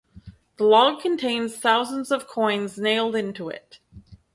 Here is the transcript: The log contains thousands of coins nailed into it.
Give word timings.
The 0.57 0.63
log 0.63 0.99
contains 1.03 1.55
thousands 1.57 2.09
of 2.09 2.27
coins 2.27 2.75
nailed 2.79 3.15
into 3.15 3.49
it. 3.49 3.77